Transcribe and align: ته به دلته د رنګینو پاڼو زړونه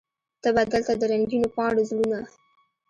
ته 0.41 0.49
به 0.55 0.63
دلته 0.71 0.93
د 0.97 1.01
رنګینو 1.11 1.47
پاڼو 1.55 1.81
زړونه 1.89 2.19